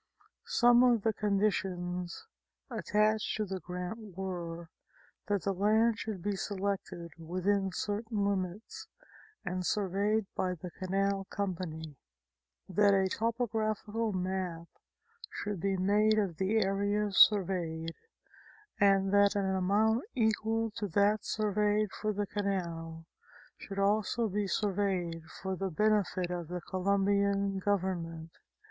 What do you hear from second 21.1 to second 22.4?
surveyed for the